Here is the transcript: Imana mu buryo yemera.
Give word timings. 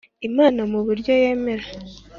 Imana 0.27 0.61
mu 0.71 0.79
buryo 0.85 1.11
yemera. 1.21 1.65